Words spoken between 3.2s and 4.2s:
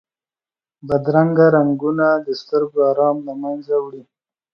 له منځه وړي